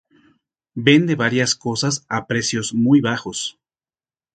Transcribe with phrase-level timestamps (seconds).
[0.85, 3.59] Vende varias cosas a precios muy bajos.